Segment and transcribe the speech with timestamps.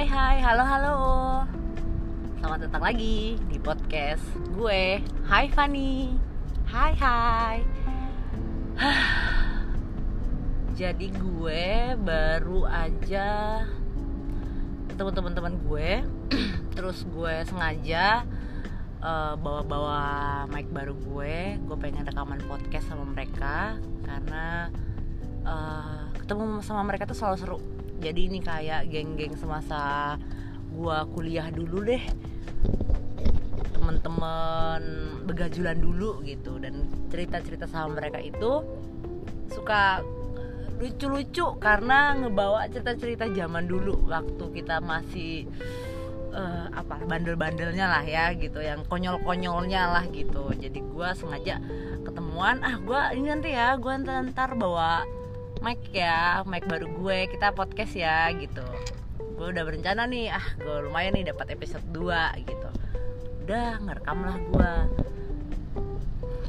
[0.00, 0.96] Hai hai, halo halo.
[2.40, 4.24] Selamat datang lagi di podcast
[4.56, 6.16] gue Hai Fanny
[6.64, 7.56] Hai hai.
[10.80, 13.60] Jadi gue baru aja
[14.88, 16.00] ketemu teman-teman gue.
[16.80, 18.24] Terus gue sengaja
[19.04, 20.00] uh, bawa-bawa
[20.48, 21.60] mic baru gue.
[21.60, 23.76] Gue pengen rekaman podcast sama mereka
[24.08, 24.72] Karena
[25.44, 30.16] uh, ketemu sama mereka tuh selalu seru jadi ini kayak geng-geng semasa
[30.72, 32.00] gua kuliah dulu deh.
[33.76, 34.82] Temen-temen
[35.28, 36.56] begajulan dulu gitu.
[36.56, 38.64] Dan cerita-cerita sama mereka itu
[39.52, 40.00] suka
[40.80, 44.08] lucu-lucu karena ngebawa cerita-cerita zaman dulu.
[44.08, 45.44] Waktu kita masih
[46.32, 48.64] uh, apa bandel-bandelnya lah ya gitu.
[48.64, 50.48] Yang konyol-konyolnya lah gitu.
[50.56, 51.60] Jadi gue sengaja
[52.00, 55.04] ketemuan ah gue ini nanti ya gue ntar, ntar bawa
[55.60, 58.64] mic ya mic baru gue kita podcast ya gitu.
[59.36, 62.70] Gue udah berencana nih ah gue lumayan nih dapat episode 2 gitu.
[63.46, 64.72] Udah ngerekam lah gue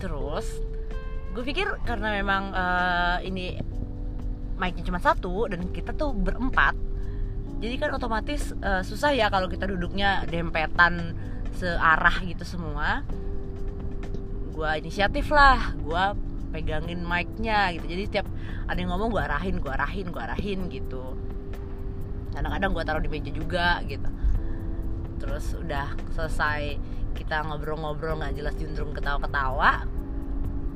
[0.02, 0.48] terus
[1.31, 3.53] gue pikir karena memang uh, ini
[4.58, 6.73] micnya cuma satu dan kita tuh berempat
[7.62, 11.14] jadi kan otomatis uh, susah ya kalau kita duduknya dempetan
[11.62, 13.06] searah gitu semua.
[14.50, 16.06] Gue inisiatif lah gue
[16.52, 17.86] pegangin mic-nya gitu.
[17.88, 18.28] Jadi setiap
[18.68, 21.16] ada yang ngomong gue arahin gue arahin gue arahin gitu.
[22.36, 24.10] Kadang-kadang gue taruh di meja juga gitu.
[25.20, 26.78] Terus udah selesai
[27.16, 29.88] kita ngobrol-ngobrol nggak jelas juntrung ketawa-ketawa.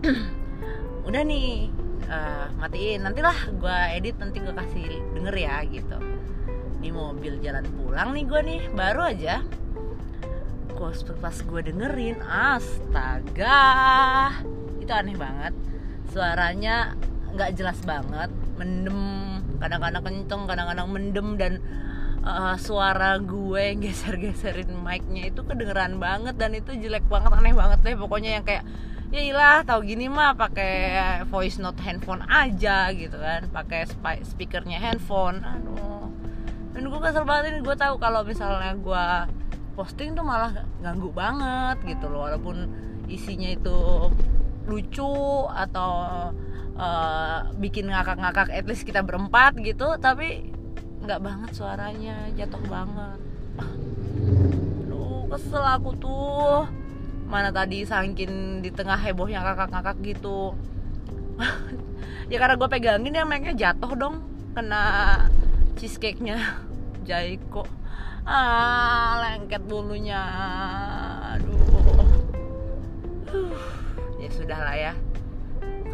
[1.07, 1.69] Udah nih
[2.09, 3.05] uh, matiin.
[3.05, 5.97] Nantilah gue edit nanti gue kasih denger ya gitu.
[6.81, 9.45] Di mobil jalan pulang nih gue nih baru aja
[11.21, 12.21] pas gue dengerin.
[12.21, 13.63] Astaga
[14.85, 15.53] itu aneh banget.
[16.13, 16.93] Suaranya
[17.35, 18.95] nggak jelas banget mendem
[19.59, 21.53] kadang-kadang kenceng kadang-kadang mendem dan
[22.23, 27.95] uh, suara gue geser-geserin mic-nya itu kedengeran banget dan itu jelek banget aneh banget deh
[27.99, 28.63] pokoknya yang kayak
[29.13, 33.47] ya ilah tahu gini mah pakai voice note handphone aja gitu kan.
[33.53, 33.85] Pakai
[34.25, 35.45] speakernya handphone.
[35.45, 36.09] Aduh.
[36.75, 39.05] Dan gue kesel banget ini gue tahu kalau misalnya gue
[39.79, 42.67] posting tuh malah ganggu banget gitu loh walaupun
[43.07, 44.11] isinya itu
[44.65, 45.91] lucu atau
[46.75, 50.51] uh, bikin ngakak-ngakak at least kita berempat gitu tapi
[51.05, 53.19] nggak banget suaranya jatuh banget.
[53.61, 56.65] Aduh kesel aku tuh.
[57.25, 60.53] Mana tadi sangkin di tengah hebohnya ngakak-ngakak gitu.
[62.25, 64.25] Ya karena gue pegangin ya mic jatuh dong
[64.57, 64.81] kena
[65.77, 66.57] cheesecake nya
[67.07, 67.69] Jaiko.
[68.25, 70.25] Ah lengket bulunya.
[71.37, 71.85] Aduh
[74.25, 74.93] ya sudah ya.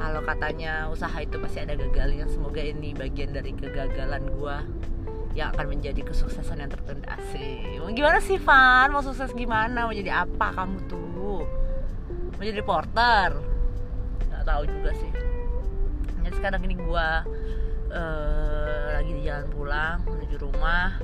[0.02, 4.58] Kalau katanya usaha itu pasti ada gagalnya semoga ini bagian dari kegagalan gue
[5.38, 7.16] yang akan menjadi kesuksesan yang tertunda.
[7.36, 7.62] Sih
[7.94, 8.90] gimana sih Van?
[8.90, 9.86] Mau sukses gimana?
[9.86, 11.46] Mau jadi apa kamu tuh?
[12.42, 13.38] Mau jadi reporter?
[14.32, 15.12] Nggak tahu juga sih.
[16.26, 17.08] Jadi sekarang ini gue
[17.94, 20.98] uh, lagi di jalan pulang menuju rumah.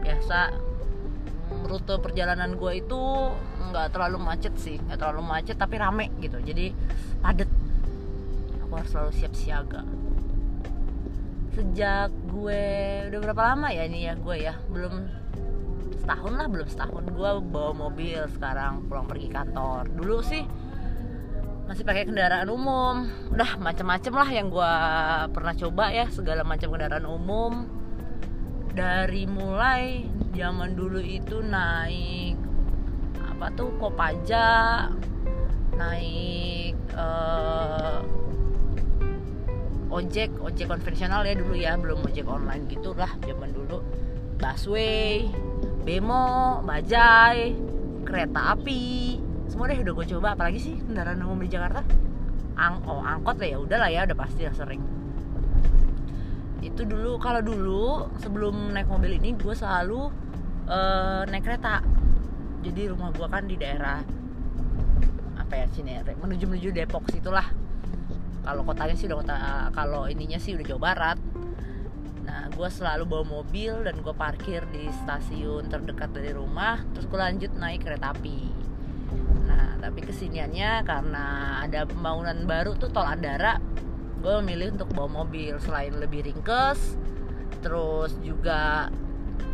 [0.00, 0.69] Biasa
[1.66, 3.00] rute perjalanan gue itu
[3.70, 6.38] nggak terlalu macet sih nggak terlalu macet tapi rame gitu.
[6.42, 6.74] Jadi
[7.22, 7.50] padet
[8.62, 9.82] aku harus selalu siap siaga.
[11.50, 12.62] Sejak gue
[13.10, 14.54] udah berapa lama ya ini ya gue ya?
[14.70, 15.10] Belum
[15.98, 17.04] setahun lah belum setahun.
[17.10, 19.90] Gue bawa mobil sekarang pulang pergi kantor.
[19.90, 20.46] Dulu sih
[21.66, 23.06] masih pakai kendaraan umum.
[23.30, 24.74] Udah macem-macem lah yang gue
[25.30, 27.66] pernah coba ya segala macam kendaraan umum.
[28.70, 32.38] Dari mulai zaman dulu itu naik
[33.18, 34.86] apa tuh Kopaja
[35.74, 38.04] naik uh,
[39.90, 43.82] ojek ojek konvensional ya dulu ya belum ojek online gitulah zaman dulu.
[44.40, 45.28] Busway
[45.84, 47.56] bemo bajai
[48.06, 49.18] kereta api
[49.50, 50.28] semua deh udah gue coba.
[50.38, 51.82] Apalagi sih kendaraan umum di Jakarta?
[52.60, 54.99] Ang oh angkot ya udah lah ya udah pasti lah sering
[56.60, 60.12] itu dulu kalau dulu sebelum naik mobil ini gue selalu
[60.68, 61.80] uh, naik kereta.
[62.60, 64.04] Jadi rumah gue kan di daerah
[65.40, 67.48] apa ya sini menuju menuju Depok situlah.
[68.44, 69.36] Kalau kotanya sih udah kota
[69.72, 71.18] kalau ininya sih udah Jawa Barat.
[72.28, 77.18] Nah gue selalu bawa mobil dan gue parkir di stasiun terdekat dari rumah terus gue
[77.18, 78.52] lanjut naik kereta api.
[79.48, 81.24] Nah tapi kesiniannya karena
[81.64, 83.56] ada pembangunan baru tuh tol Andara
[84.20, 87.00] gue memilih untuk bawa mobil selain lebih ringkes
[87.60, 88.88] terus juga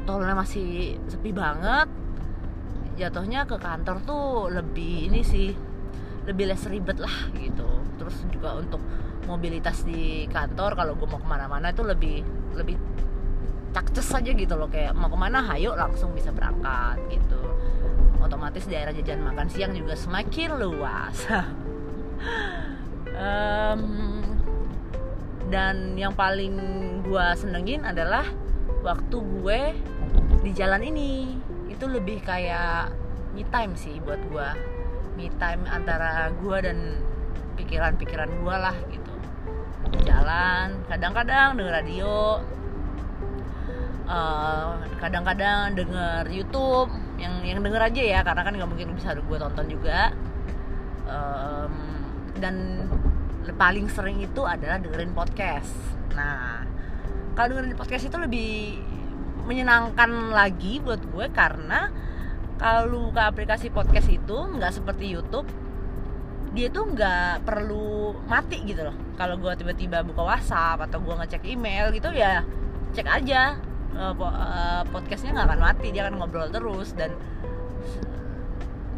[0.07, 1.91] tolnya masih sepi banget.
[2.97, 5.53] Jatuhnya ke kantor tuh lebih ini sih
[6.25, 7.67] lebih less ribet lah gitu.
[7.99, 8.81] Terus juga untuk
[9.27, 12.23] mobilitas di kantor kalau gue mau ke mana-mana itu lebih
[12.55, 12.79] lebih
[13.75, 14.71] cakces aja gitu loh.
[14.71, 17.43] Kayak mau ke mana hayo langsung bisa berangkat gitu.
[18.23, 21.17] Otomatis daerah jajan makan siang juga semakin luas.
[23.17, 24.16] Um,
[25.47, 26.55] dan yang paling
[27.07, 28.27] gue senengin adalah
[28.83, 29.61] waktu gue
[30.43, 31.39] di jalan ini.
[31.71, 32.91] Itu lebih kayak
[33.37, 34.49] me time sih buat gue
[35.17, 36.79] me time antara gue dan
[37.57, 39.13] pikiran-pikiran gue lah gitu.
[40.05, 42.41] Jalan kadang-kadang denger radio
[44.07, 44.71] eh,
[45.01, 49.67] kadang-kadang denger YouTube yang yang denger aja ya karena kan nggak mungkin bisa gue tonton
[49.73, 50.13] juga.
[51.07, 51.71] Um,
[52.43, 52.85] dan
[53.55, 55.71] paling sering itu adalah dengerin podcast.
[56.17, 56.67] Nah
[57.37, 58.81] kalau dengerin podcast itu lebih
[59.47, 61.93] menyenangkan lagi buat gue karena
[62.57, 65.47] kalau ke aplikasi podcast itu nggak seperti YouTube
[66.57, 68.97] dia tuh nggak perlu mati gitu loh.
[69.21, 72.43] Kalau gue tiba-tiba buka WhatsApp atau gue ngecek email gitu ya
[72.97, 73.61] cek aja
[73.93, 74.17] uh,
[74.89, 76.97] podcastnya nggak akan mati dia akan ngobrol terus.
[76.97, 77.13] Dan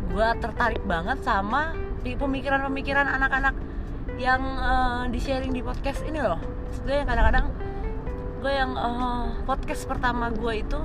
[0.09, 1.75] gue tertarik banget sama
[2.07, 3.68] pemikiran-pemikiran anak-anak
[4.19, 6.43] yang uh, di sharing di podcast ini loh.
[6.83, 7.47] Gue yang kadang-kadang
[8.43, 10.81] gue yang uh, podcast pertama gue itu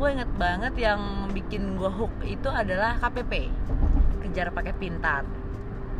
[0.00, 3.52] gue inget banget yang bikin gue hook itu adalah KPP
[4.24, 5.28] kejar paket pintar.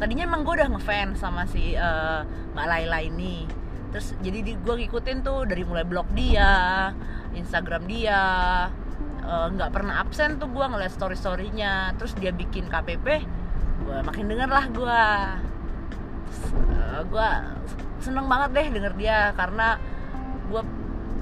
[0.00, 2.24] Tadinya emang gue udah ngefans sama si uh,
[2.56, 3.44] mbak Laila ini.
[3.92, 6.88] Terus jadi gue ngikutin tuh dari mulai blog dia
[7.36, 8.20] Instagram dia
[9.20, 13.06] eh, nggak uh, pernah absen tuh gue ngeliat story storynya terus dia bikin KPP
[13.84, 15.00] gue makin denger lah gue
[16.54, 17.30] uh, gue
[18.02, 19.78] seneng banget deh denger dia karena
[20.50, 20.62] gue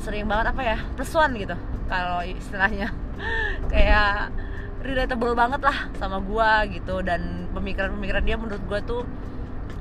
[0.01, 1.57] sering banget apa ya plus gitu
[1.91, 2.89] kalau istilahnya.
[3.73, 4.33] Kayak
[4.81, 9.03] relatable banget lah sama gue gitu dan pemikiran-pemikiran dia menurut gue tuh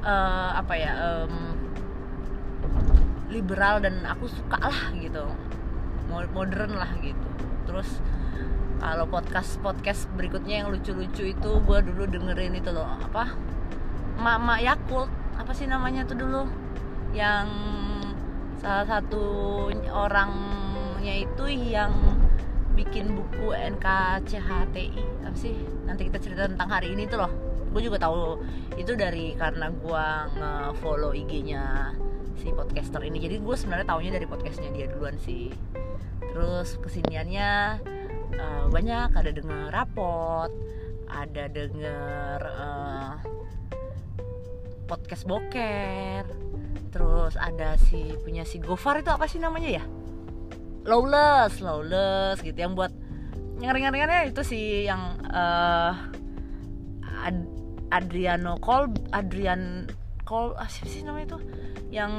[0.04, 0.92] uh, apa ya
[1.24, 1.56] um,
[3.31, 5.24] liberal dan aku suka lah gitu.
[6.10, 7.28] Modern lah gitu.
[7.70, 8.02] Terus
[8.80, 13.31] kalau podcast podcast berikutnya yang lucu-lucu itu gue dulu dengerin itu loh apa?
[14.20, 16.44] Mama Yakult apa sih namanya tuh dulu?
[17.16, 17.48] Yang
[18.60, 19.24] salah satu
[19.88, 21.96] orangnya itu yang
[22.76, 25.56] bikin buku NKCHTI apa sih?
[25.88, 27.32] Nanti kita cerita tentang hari ini tuh loh.
[27.72, 28.44] Gue juga tahu
[28.76, 30.06] itu dari karena gue
[30.36, 31.96] nge-follow IG-nya
[32.36, 33.24] si podcaster ini.
[33.24, 35.56] Jadi gue sebenarnya taunya dari podcastnya dia duluan sih.
[36.20, 37.80] Terus kesiniannya
[38.36, 39.10] uh, banyak.
[39.16, 40.52] Ada denger rapot
[41.10, 42.99] ada denger uh,
[44.90, 46.26] podcast boker.
[46.90, 49.84] Terus ada si punya si Gofar itu apa sih namanya ya?
[50.90, 52.58] Lawless lawless gitu.
[52.58, 52.92] Yang buat
[53.62, 55.94] yang ringan-ringannya itu sih yang uh,
[57.22, 57.38] Ad
[57.94, 59.86] Adriano Col Adrian
[60.26, 61.40] Col ah, siapa sih namanya itu?
[61.94, 62.14] Yang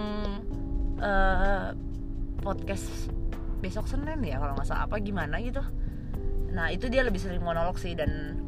[1.02, 1.74] uh,
[2.38, 3.10] podcast
[3.58, 4.86] besok Senin ya kalau nggak salah.
[4.86, 5.60] Apa gimana gitu.
[6.54, 8.38] Nah itu dia lebih sering monolog sih dan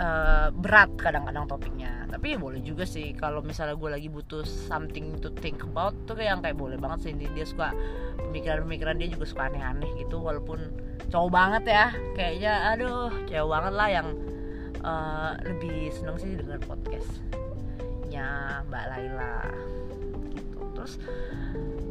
[0.00, 2.08] uh, berat kadang-kadang topiknya.
[2.08, 6.16] Tapi ya boleh juga sih kalau misalnya gue lagi butuh something to think about tuh
[6.16, 7.12] kayak yang kayak boleh banget sih.
[7.14, 7.68] Dia suka
[8.32, 10.72] pemikiran-pemikiran dia juga suka aneh-aneh gitu walaupun
[11.12, 11.86] cowok banget ya.
[12.16, 14.08] Kayaknya aduh cowok banget lah yang
[14.82, 18.26] uh, lebih seneng sih dengan podcastnya
[18.66, 19.36] Mbak Laila.
[20.32, 20.58] Gitu.
[20.74, 20.92] Terus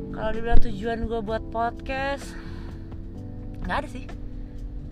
[0.10, 2.34] kalau dibilang tujuan gue buat podcast
[3.63, 4.06] nggak ada sih.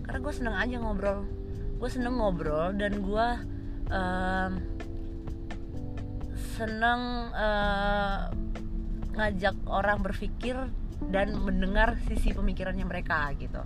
[0.08, 1.37] Karena gue seneng aja ngobrol
[1.78, 3.28] gue seneng ngobrol dan gue
[3.94, 4.52] um,
[6.58, 8.34] seneng uh,
[9.14, 10.58] ngajak orang berpikir
[11.14, 13.62] dan mendengar sisi pemikirannya mereka gitu.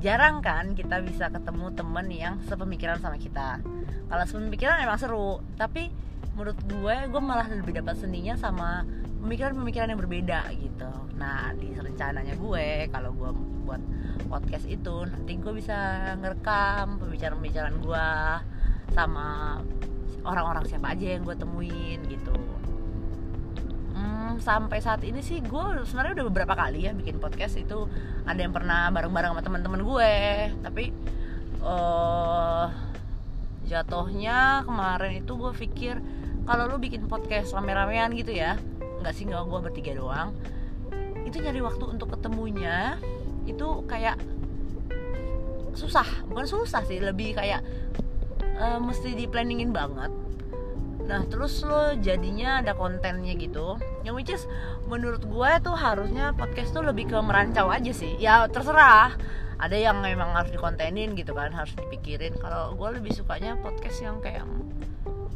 [0.00, 3.60] Jarang kan kita bisa ketemu temen yang sepemikiran sama kita.
[4.08, 5.92] Kalau sepemikiran emang seru tapi
[6.32, 8.88] menurut gue gue malah lebih dapat seninya sama
[9.20, 10.88] pemikiran-pemikiran yang berbeda gitu.
[11.20, 13.30] Nah di rencananya gue kalau gue
[13.68, 13.82] buat
[14.26, 18.08] podcast itu nanti gue bisa ngerekam pembicaraan-pembicaraan gue
[18.92, 19.58] sama
[20.26, 22.34] orang-orang siapa aja yang gue temuin gitu.
[23.94, 27.88] Hmm, sampai saat ini sih gue sebenarnya udah beberapa kali ya bikin podcast itu.
[28.26, 30.12] Ada yang pernah bareng-bareng sama teman-teman gue
[30.60, 30.84] tapi
[31.64, 32.66] uh,
[33.70, 35.94] jatuhnya kemarin itu gue pikir
[36.48, 38.58] kalau lu bikin podcast rame-ramean gitu ya
[39.00, 40.34] nggak sih nggak gue bertiga doang
[41.24, 42.98] itu nyari waktu untuk ketemunya
[43.48, 44.20] itu kayak
[45.74, 47.62] susah bukan susah sih lebih kayak
[48.58, 50.10] uh, mesti di planningin banget.
[51.06, 53.74] Nah terus lo jadinya ada kontennya gitu
[54.06, 54.46] yang which is
[54.86, 58.14] menurut gue tuh harusnya podcast tuh lebih ke merancau aja sih.
[58.18, 59.14] Ya terserah.
[59.60, 62.32] Ada yang memang harus dikontenin gitu kan harus dipikirin.
[62.40, 64.48] Kalau gue lebih sukanya podcast yang kayak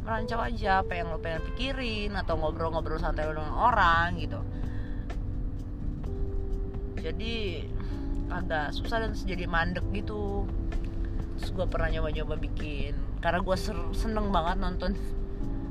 [0.01, 4.41] merancau aja apa yang lo pengen pikirin atau ngobrol-ngobrol santai dengan orang gitu.
[7.05, 7.65] Jadi
[8.29, 10.45] agak susah dan jadi mandek gitu.
[11.37, 13.57] Terus gue pernah nyoba-nyoba bikin karena gue
[13.91, 14.91] seneng banget nonton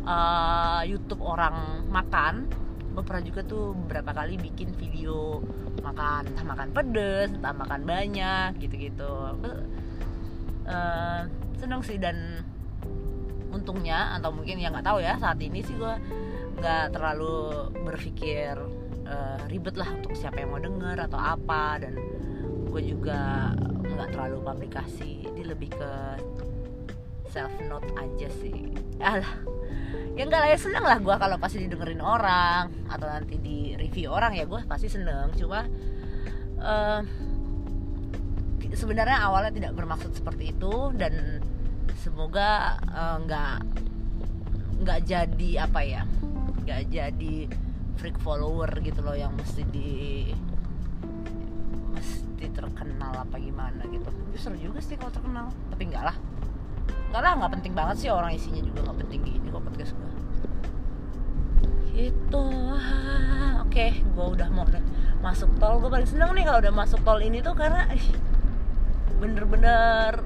[0.05, 2.51] uh, YouTube orang makan.
[2.95, 5.43] Gue pernah juga tuh beberapa kali bikin video
[5.83, 9.35] makan entah makan pedes entah makan banyak gitu-gitu.
[10.65, 11.29] Uh,
[11.61, 12.45] seneng sih dan
[13.55, 15.95] untungnya atau mungkin ya nggak tahu ya saat ini sih gue
[16.59, 18.59] nggak terlalu berpikir
[19.07, 21.95] uh, ribet lah untuk siapa yang mau denger atau apa dan
[22.75, 23.55] gue juga
[23.87, 25.93] nggak terlalu publikasi dia lebih ke
[27.31, 28.75] self note aja sih.
[28.99, 29.31] Alah.
[30.19, 34.11] Ya enggak lah ya seneng lah gue kalau pasti didengerin orang atau nanti di review
[34.11, 35.31] orang ya gue pasti seneng.
[35.39, 35.63] Cuma
[36.59, 37.01] uh,
[38.75, 41.39] sebenarnya awalnya tidak bermaksud seperti itu dan
[42.03, 43.57] semoga uh, nggak
[44.83, 46.03] nggak jadi apa ya
[46.67, 47.37] nggak jadi
[47.99, 49.91] freak follower gitu loh yang mesti di
[52.45, 54.13] mesti terkenal apa gimana gitu.
[54.37, 55.49] Seru juga sih kalau terkenal.
[55.73, 56.17] Tapi enggak lah.
[57.09, 60.13] Enggak lah nggak penting banget sih orang isinya juga nggak penting gini kok podcast gue
[61.95, 62.47] itu
[63.63, 64.67] oke gue udah mau
[65.25, 65.81] masuk tol.
[65.81, 67.89] Gue paling seneng nih kalau udah masuk tol ini tuh karena
[69.23, 70.21] bener-bener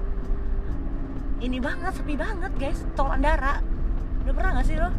[1.39, 2.83] ini banget sepi banget guys.
[2.99, 3.63] Tol Andara.
[4.27, 4.91] Udah pernah gak sih lo?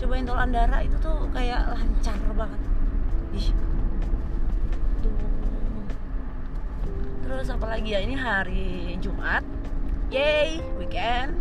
[0.00, 2.60] Cobain tol Andara itu tuh kayak lancar banget.
[3.34, 3.50] Ih
[7.29, 8.04] tuh terus apa lagi ya?
[8.04, 9.40] Ini hari Jumat.
[10.12, 11.32] Yay weekend.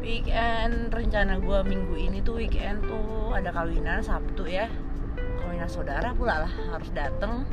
[0.00, 4.72] Weekend rencana gue minggu ini tuh weekend tuh ada kawinan Sabtu ya.
[5.44, 7.44] Kawinan saudara pula lah harus dateng.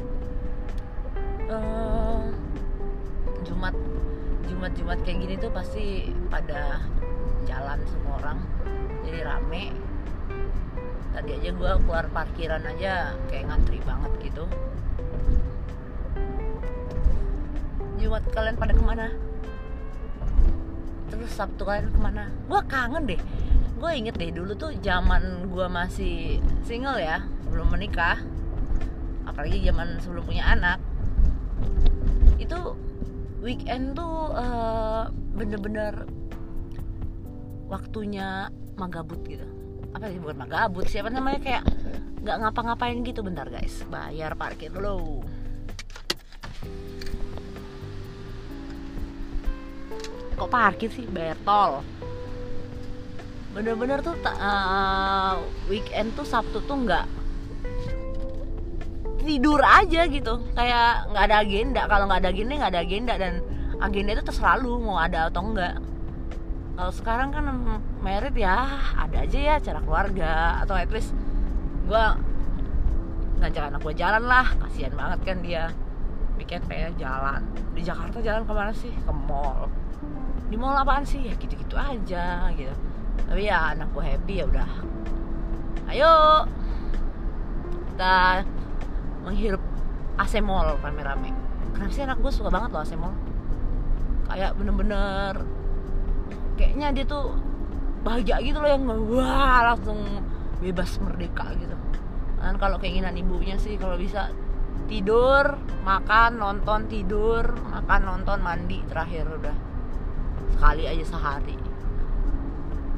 [1.52, 2.32] Uh,
[3.44, 3.76] Jumat
[4.48, 6.80] Jumat Jumat kayak gini tuh pasti pada
[7.44, 8.40] jalan semua orang.
[9.04, 9.76] Jadi rame.
[11.12, 14.48] Tadi aja gue keluar parkiran aja kayak ngantri banget gitu
[18.00, 19.12] Jumat kalian pada ke mana?
[21.12, 22.32] Terus Sabtu kalian ke mana?
[22.48, 23.22] Gue kangen deh.
[23.76, 28.24] Gue inget deh dulu tuh zaman gue masih single ya belum menikah.
[29.28, 30.80] Apalagi zaman sebelum punya anak.
[32.40, 32.80] Itu
[33.44, 36.08] weekend tuh uh, bener-bener
[37.68, 38.48] waktunya
[38.80, 39.46] magabut gitu.
[39.92, 41.64] Apa sih bukan magabut siapa namanya kayak
[42.24, 43.24] nggak ngapa-ngapain gitu.
[43.28, 43.84] Bentar guys.
[43.92, 45.24] Bayar parkir dulu
[50.40, 51.04] kok parkir sih?
[51.06, 51.84] Bayar tol.
[53.52, 55.36] Bener-bener tuh uh,
[55.68, 57.06] weekend tuh Sabtu tuh nggak
[59.20, 60.40] tidur aja gitu.
[60.56, 61.82] Kayak nggak ada agenda.
[61.92, 63.14] Kalau nggak ada agenda nggak ada agenda.
[63.20, 63.34] Dan
[63.84, 65.76] agenda itu terserah lu mau ada atau enggak
[66.80, 67.44] kalau sekarang kan
[68.00, 70.64] merit ya ada aja ya cara keluarga.
[70.64, 71.12] Atau at least
[71.92, 72.04] gue
[73.44, 74.48] ngajak anak gue jalan lah.
[74.64, 75.76] Kasihan banget kan dia.
[76.40, 77.44] Weekend kayak jalan.
[77.76, 78.96] Di Jakarta jalan ke mana sih?
[79.04, 79.68] Ke mall
[80.50, 81.22] di mall apaan sih?
[81.30, 82.74] Ya gitu-gitu aja gitu.
[83.30, 84.70] Tapi ya anak gue happy ya udah.
[85.94, 86.14] Ayo.
[87.94, 88.42] Kita
[89.24, 89.64] menghirup
[90.18, 91.32] AC mall rame-rame.
[91.78, 93.14] Kenapa sih anak gue suka banget loh AC mall?
[94.30, 95.34] Kayak bener-bener
[96.58, 97.38] kayaknya dia tuh
[98.04, 100.02] bahagia gitu loh yang wah langsung
[100.60, 101.76] bebas merdeka gitu.
[102.40, 104.32] Dan kalau keinginan ibunya sih kalau bisa
[104.90, 109.69] tidur makan nonton tidur makan nonton mandi terakhir udah
[110.56, 111.58] sekali aja sehari.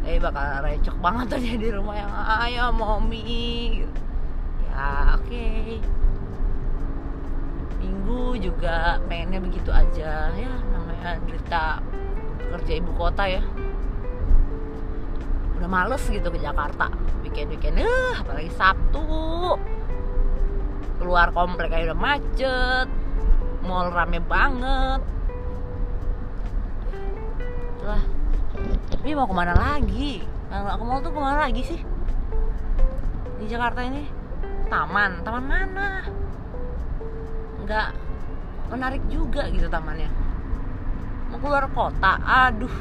[0.02, 3.86] Eh bakal recok banget dia di rumah yang ayah mommy.
[3.86, 4.00] Gitu.
[4.72, 5.28] ya oke.
[5.30, 5.78] Okay.
[7.82, 10.30] minggu juga pengennya begitu aja.
[10.34, 11.82] Ya namanya derita
[12.54, 13.42] kerja ibu kota ya.
[15.58, 16.90] Udah males gitu ke Jakarta.
[17.22, 19.06] Weekend weekend eh apalagi Sabtu.
[20.98, 22.88] Keluar komplek aja udah macet.
[23.62, 25.21] Mall rame banget
[27.86, 28.04] lah
[28.92, 30.22] tapi mau ke mana lagi?
[30.52, 31.80] Nggak ke mall tuh ke mana lagi sih?
[33.42, 34.06] Di Jakarta ini?
[34.70, 35.26] Taman.
[35.26, 36.06] Taman mana?
[37.66, 37.90] Nggak
[38.70, 40.12] menarik juga gitu tamannya.
[41.34, 42.20] Mau keluar kota?
[42.22, 42.76] Aduh.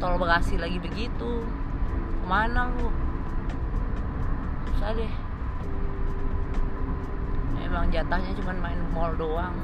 [0.00, 1.44] Tol Bekasi lagi begitu.
[2.22, 2.88] Ke mana lu?
[4.72, 5.12] Susah deh.
[7.60, 9.56] Emang jatahnya cuma main mall doang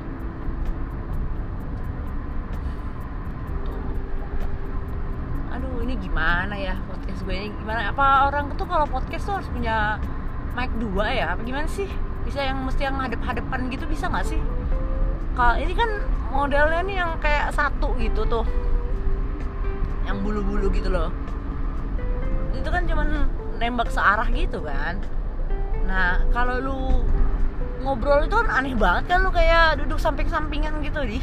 [3.68, 3.80] Tuh.
[5.58, 7.50] Aduh ini gimana ya podcast gue ini?
[7.50, 7.90] Gimana?
[7.90, 9.98] Apa orang tuh kalau podcast tuh harus punya
[10.54, 11.26] mic dua ya?
[11.34, 11.90] Apa gimana sih?
[12.22, 14.38] Bisa yang mesti yang hadap-hadapan gitu bisa nggak sih?
[15.34, 15.90] Kalau ini kan
[16.30, 18.46] modelnya nih yang kayak satu gitu tuh.
[20.06, 21.10] Yang bulu-bulu gitu loh.
[22.54, 23.26] Itu kan cuman
[23.58, 25.02] nembak searah gitu kan.
[25.90, 26.78] Nah kalau lu
[27.82, 31.18] ngobrol itu kan aneh banget kan lu kayak duduk samping-sampingan gitu di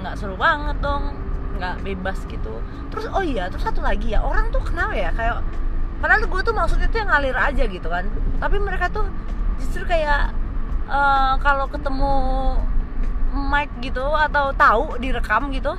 [0.00, 1.25] nggak seru banget dong
[1.56, 2.60] nggak bebas gitu.
[2.92, 5.42] Terus oh iya terus satu lagi ya orang tuh kenapa ya kayak
[5.98, 8.04] padahal gue tuh maksudnya tuh yang ngalir aja gitu kan.
[8.38, 9.06] Tapi mereka tuh
[9.58, 10.32] justru kayak
[10.86, 12.14] uh, kalau ketemu
[13.36, 15.76] mic gitu atau tahu direkam gitu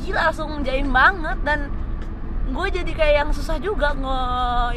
[0.00, 1.38] gila langsung jaim banget.
[1.44, 1.68] Dan
[2.52, 4.20] gue jadi kayak yang susah juga nge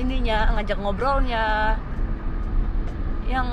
[0.01, 1.75] ininya ngajak ngobrolnya.
[3.25, 3.47] Yang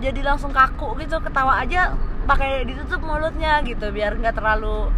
[0.00, 1.92] jadi langsung kaku gitu ketawa aja
[2.24, 4.88] pakai ditutup mulutnya gitu biar nggak terlalu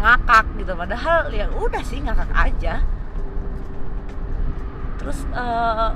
[0.00, 0.72] ngakak gitu.
[0.72, 2.80] Padahal ya udah sih ngakak aja.
[5.02, 5.92] Terus uh,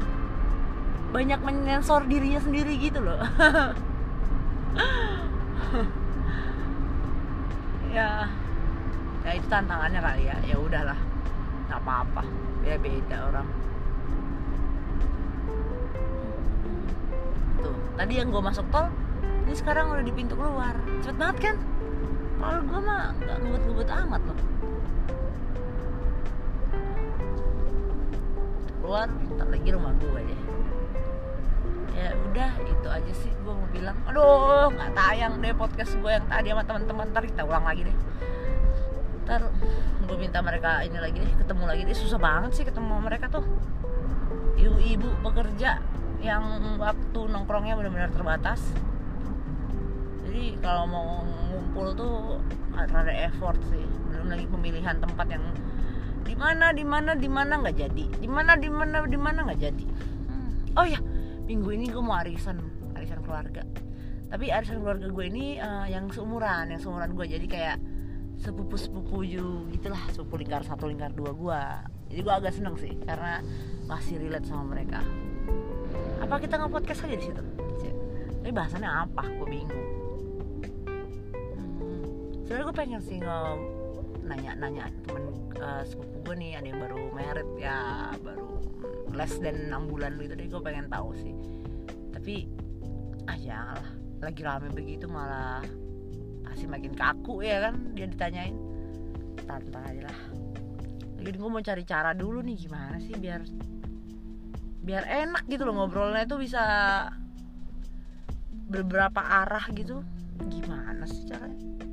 [1.15, 3.21] banyak menyensor dirinya sendiri gitu loh.
[7.97, 8.29] Ya
[9.25, 10.37] ya itu tantangannya kali ya.
[10.45, 11.01] Ya udahlah
[11.65, 12.29] nggak apa-apa.
[12.61, 13.49] Ya beda orang.
[17.65, 18.93] Tuh tadi yang gue masuk tol
[19.49, 20.77] ini sekarang udah di pintu keluar.
[21.01, 21.57] Cepet banget kan
[22.37, 24.39] kalau gue mah nggak ngebut-ngebut amat loh.
[28.85, 30.43] Keluar tak lagi rumah gue deh.
[31.97, 33.97] Ya udah itu aja sih gue mau bilang.
[34.07, 37.07] Aduh nggak tayang deh podcast gue yang tadi sama teman-teman.
[37.11, 37.97] Ntar kita ulang lagi deh.
[39.27, 39.41] Ntar
[40.07, 41.97] gue minta mereka ini lagi deh ketemu lagi deh.
[41.97, 43.43] Susah banget sih ketemu mereka tuh.
[44.57, 45.83] Ibu-ibu pekerja
[46.23, 48.61] yang waktu nongkrongnya benar-benar terbatas
[50.37, 52.15] jadi kalau mau ngumpul tuh
[52.77, 53.81] rada effort sih.
[54.13, 55.49] Belum lagi pemilihan tempat yang
[56.29, 58.05] di mana di mana di mana nggak jadi.
[58.21, 59.85] Di mana di mana di mana nggak jadi.
[60.29, 60.77] Hmm.
[60.77, 61.01] oh ya
[61.49, 62.61] minggu ini gue mau arisan
[63.01, 63.65] arisan keluarga.
[64.29, 67.77] Tapi arisan keluarga gue ini uh, yang seumuran yang seumuran gue jadi kayak
[68.37, 69.25] sepupu sepupu
[69.73, 71.61] gitulah sepupu lingkar satu lingkar dua gue
[72.13, 73.41] jadi gue agak seneng sih karena
[73.89, 75.01] masih relate sama mereka.
[76.21, 77.43] Apa kita nge podcast aja di situ?
[78.45, 79.25] Tapi bahasannya apa?
[79.41, 79.96] Gue bingung.
[82.47, 83.19] Sebenarnya gue pengen sih
[84.23, 87.79] nanya-nanya temen uh, sepupu gue nih ada yang baru merit ya
[88.23, 88.63] baru
[89.19, 91.35] less dan enam bulan gitu deh gue pengen tahu sih.
[92.15, 92.47] Tapi
[93.27, 93.91] ah janganlah
[94.23, 95.59] lagi rame begitu malah
[96.47, 98.55] pasti makin kaku ya kan dia ditanyain.
[99.43, 100.21] Tante aja lah.
[101.19, 103.43] Lagi gue mau cari cara dulu nih gimana sih biar
[104.87, 106.63] biar enak gitu loh ngobrolnya itu bisa
[108.71, 109.99] beberapa arah gitu.
[110.47, 111.86] Gimana sih caranya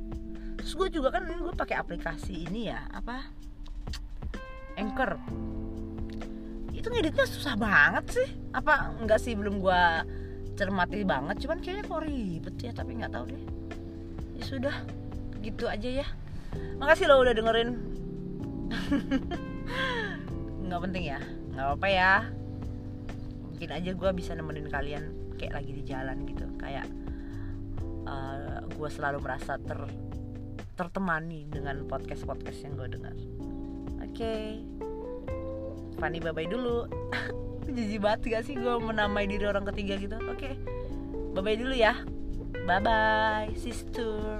[0.64, 3.20] terus gue juga kan gue pakai aplikasi ini ya apa?
[4.80, 5.20] Anchor.
[6.72, 8.28] Itu ngeditnya susah banget sih.
[8.56, 9.82] Apa enggak sih belum gue
[10.56, 11.36] cermati banget.
[11.44, 13.44] Cuman kayaknya kok ribet ya tapi nggak tahu deh.
[14.40, 14.76] Ya sudah
[15.44, 16.06] gitu aja ya.
[16.80, 17.70] Makasih lo udah dengerin.
[20.64, 21.20] Nggak penting ya
[21.52, 22.14] nggak apa-apa ya.
[23.52, 26.48] Mungkin aja gue bisa nemenin kalian kayak lagi di jalan gitu.
[26.56, 26.88] Kayak
[28.08, 29.76] uh, eh, gue selalu merasa ter
[30.74, 33.14] tertemani dengan podcast podcast yang gue dengar.
[34.02, 34.10] Oke.
[34.14, 34.44] Okay.
[35.98, 36.90] Fanny bye bye dulu.
[37.74, 40.18] Jijik banget gak sih gue menamai diri orang ketiga gitu?
[40.28, 40.36] Oke.
[40.36, 40.54] Okay.
[41.32, 42.02] bye bye dulu ya.
[42.66, 44.38] Bye bye sister